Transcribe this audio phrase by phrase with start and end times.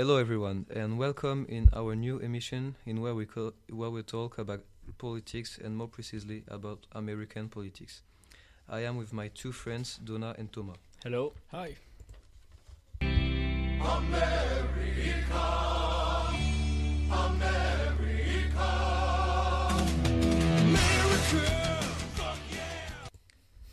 [0.00, 4.38] Hello, everyone, and welcome in our new emission in where we call, where we talk
[4.38, 4.64] about
[4.96, 8.00] politics and more precisely about American politics.
[8.66, 10.78] I am with my two friends, Donna and Thomas.
[11.04, 11.34] Hello.
[11.50, 11.76] Hi.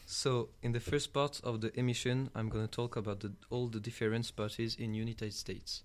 [0.05, 3.67] So, in the first part of the emission, I'm going to talk about the, all
[3.67, 5.83] the different parties in United States.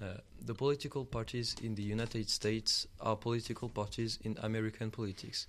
[0.00, 0.14] Uh,
[0.44, 5.46] the political parties in the United States are political parties in American politics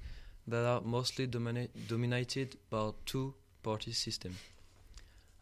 [0.47, 4.35] that are mostly domina- dominated by two-party system.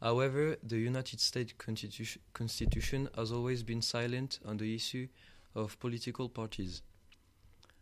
[0.02, 5.08] However, the United States Constitu- Constitution has always been silent on the issue
[5.56, 6.84] of political parties.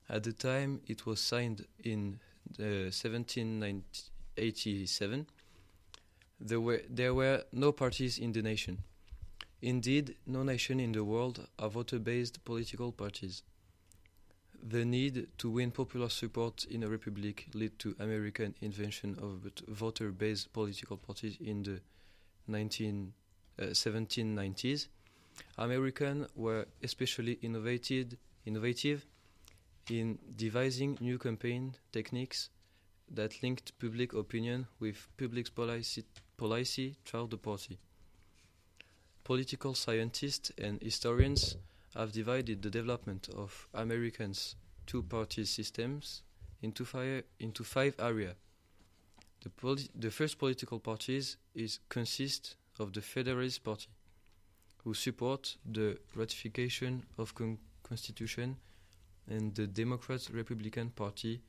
[0.10, 2.20] At the time it was signed in
[2.60, 5.28] uh, 1787,
[6.40, 8.80] there were, there were no parties in the nation.
[9.62, 13.44] Indeed, no nation in the world are voter-based political parties.
[14.64, 20.52] The need to win popular support in a republic led to American invention of voter-based
[20.52, 21.82] political parties in the
[22.48, 23.14] 19,
[23.60, 24.88] uh, 1790s.
[25.58, 29.06] Americans were especially innovative
[29.90, 32.50] in devising new campaign techniques
[33.12, 36.04] that linked public opinion with public policy,
[36.38, 37.78] policy throughout the party.
[39.24, 41.56] Political scientists and historians
[41.96, 44.56] have divided the development of Americans'
[44.88, 46.24] two-party systems
[46.62, 48.36] into five, into five areas.
[49.44, 53.88] The, the first political parties is consist of the Federalist Party,
[54.84, 58.58] who support the ratification of con- Constitution,
[59.28, 61.42] and the Democrat Republican Party,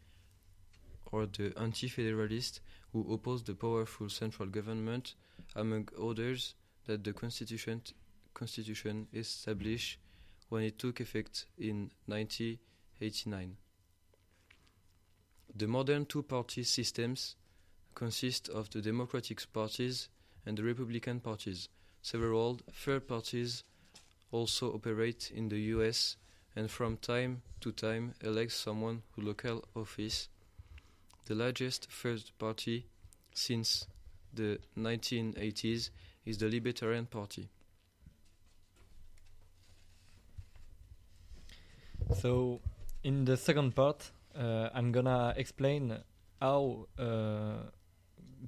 [1.11, 2.61] or the Anti-Federalist,
[2.93, 5.15] who oppose the powerful central government,
[5.57, 6.55] among others,
[6.87, 7.83] that the Constitution
[8.35, 9.99] Constitution established
[10.49, 13.57] when it took effect in 1989.
[15.55, 17.37] The modern two-party systems
[17.95, 20.09] consist of the Democratic parties
[20.47, 21.69] and the Republican parties.
[22.01, 23.65] Several third parties
[24.31, 26.17] also operate in the US
[26.57, 30.29] and from time to time elect someone to local office.
[31.27, 32.87] The largest third party
[33.35, 33.87] since
[34.35, 35.91] the 1980s
[36.25, 37.49] is the Libertarian Party.
[42.21, 42.61] So,
[43.05, 45.97] in the second part, uh, I'm gonna explain
[46.41, 47.03] how uh,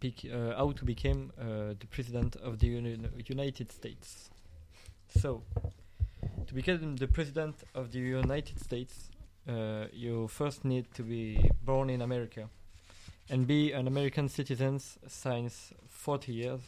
[0.03, 4.31] uh, how to become uh, the president of the Uni- United States.
[5.21, 5.43] So,
[6.47, 9.11] to become the president of the United States,
[9.49, 12.49] uh, you first need to be born in America
[13.31, 16.61] and be an American citizen since 40 years,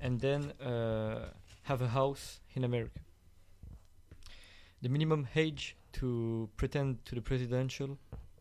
[0.00, 1.30] and then uh,
[1.62, 3.00] have a house in America.
[4.82, 7.96] The minimum age to pretend to the presidential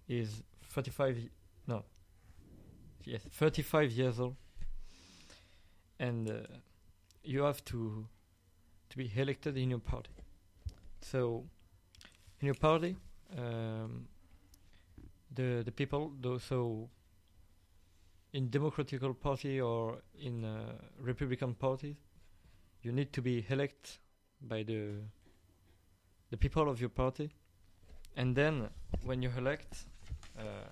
[0.07, 1.29] is 35
[1.67, 1.83] no
[3.05, 4.35] yes 35 years old
[5.99, 6.33] and uh,
[7.23, 8.07] you have to
[8.89, 10.11] to be elected in your party
[11.01, 11.43] so
[12.41, 12.95] in your party
[13.37, 14.07] um,
[15.33, 16.89] the the people though so
[18.33, 21.95] in democratical party or in uh, republican party
[22.81, 23.97] you need to be elected
[24.41, 24.95] by the
[26.33, 27.29] the people of your party.
[28.17, 28.69] And then
[29.03, 29.85] when you elect
[30.37, 30.67] uh,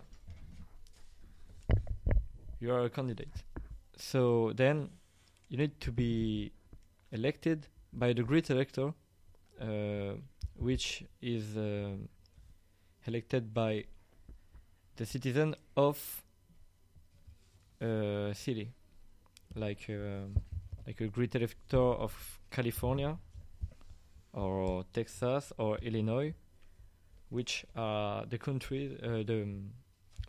[2.60, 3.44] you are a candidate.
[3.96, 4.90] So then
[5.50, 6.52] you need to be
[7.12, 8.94] elected by the great elector
[9.62, 10.14] uh,
[10.56, 11.92] which is uh,
[13.06, 13.86] elected by
[14.96, 16.24] the citizen of
[17.81, 18.72] a city
[19.56, 20.36] like um
[20.88, 23.18] like a great elector of California
[24.34, 26.34] or Texas or Illinois,
[27.30, 29.47] which are the countries, uh, the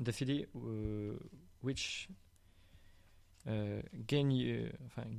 [0.00, 1.14] the city uh,
[1.60, 2.08] which
[3.48, 4.70] uh, gain you,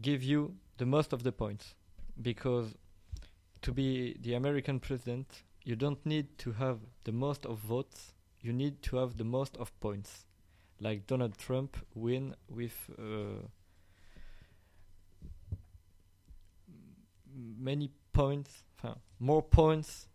[0.01, 1.75] give you the most of the points,
[2.21, 2.75] because
[3.61, 8.13] to be the American president, you don't need to have the most of votes.
[8.41, 10.25] You need to have the most of points,
[10.79, 12.89] like Donald Trump win with.
[12.97, 13.47] Uh,
[17.57, 18.63] many points,
[19.19, 20.07] more points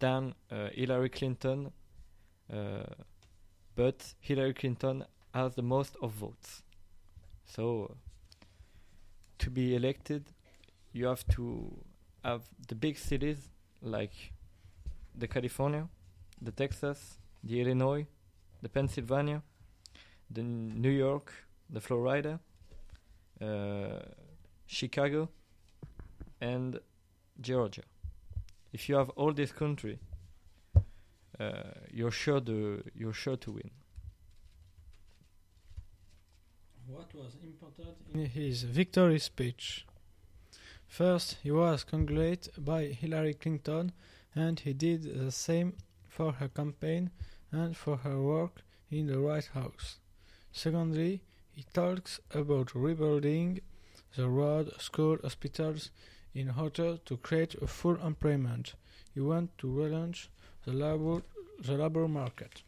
[0.00, 1.70] than uh, Hillary Clinton,
[2.52, 2.84] uh,
[3.74, 6.62] but Hillary Clinton has the most of votes.
[7.44, 7.96] So,
[9.38, 10.30] to be elected,
[10.92, 11.76] you have to
[12.24, 13.50] have the big cities
[13.82, 14.32] like
[15.14, 15.88] the California,
[16.40, 18.06] the Texas, the Illinois,
[18.62, 19.42] the Pennsylvania,
[20.34, 21.32] the New York,
[21.70, 22.40] the Florida,
[23.40, 24.00] uh,
[24.66, 25.28] Chicago,
[26.40, 26.80] and
[27.40, 27.82] Georgia.
[28.72, 29.98] If you have all this country,
[31.38, 31.52] uh,
[31.90, 33.70] you're sure to you're sure to win.
[36.86, 39.86] What was important in his victory speech?
[40.86, 43.92] First, he was congratulated by Hillary Clinton,
[44.34, 45.74] and he did the same
[46.08, 47.10] for her campaign
[47.50, 49.98] and for her work in the White House.
[50.56, 51.20] Secondly,
[51.50, 53.60] he talks about rebuilding
[54.14, 55.90] the road, school, hospitals
[56.32, 58.74] in order to create a full employment.
[59.12, 60.28] He wants to relaunch
[60.64, 61.22] the labor,
[61.58, 62.62] the labor market.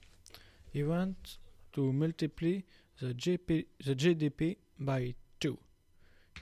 [0.73, 1.39] He wants
[1.75, 2.63] to multiply
[3.01, 5.57] the, GP, the GDP by two.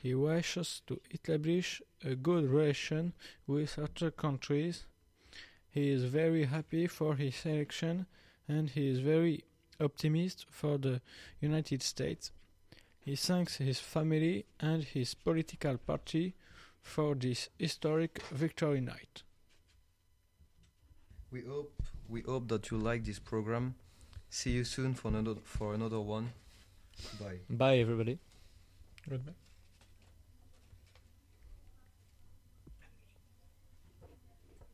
[0.03, 3.13] He wishes to establish a good relation
[3.47, 4.85] with other countries.
[5.71, 8.07] He is very happy for his election
[8.49, 9.45] and he is very
[9.81, 11.01] optimistic for the
[11.41, 12.31] United States.
[13.01, 16.35] He thanks his family and his political party
[16.81, 19.23] for this historic victory night.
[21.31, 23.75] We hope we hope that you like this program.
[24.31, 26.33] See you soon for another for another one.
[27.21, 27.41] Bye.
[27.51, 28.19] Bye, everybody.
[29.09, 29.44] Goodbye.